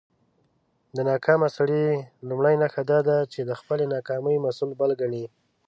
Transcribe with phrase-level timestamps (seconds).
[0.95, 1.85] د ناکامه سړى
[2.29, 5.25] لومړۍ نښه دا ده، چې د خپلى ناکامۍ مسول بل کڼې.